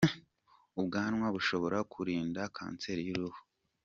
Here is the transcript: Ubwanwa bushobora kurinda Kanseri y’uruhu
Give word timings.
Ubwanwa 0.79 1.27
bushobora 1.35 1.77
kurinda 1.91 2.41
Kanseri 2.55 3.01
y’uruhu 3.07 3.39